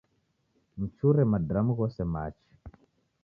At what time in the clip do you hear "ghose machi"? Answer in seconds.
1.77-2.47